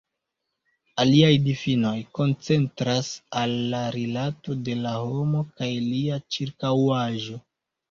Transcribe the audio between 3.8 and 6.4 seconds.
rilato de la homo kaj lia